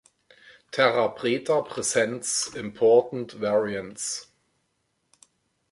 [0.71, 4.29] Terra preta presents important variants.